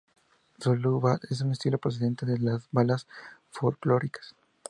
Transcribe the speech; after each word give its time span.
El 0.69 0.79
luc-bát 0.85 1.25
es 1.27 1.41
un 1.43 1.51
estilo 1.51 1.77
procedente 1.77 2.25
de 2.25 2.39
las 2.39 2.67
baladas 2.71 3.05
folclóricas. 3.51 4.33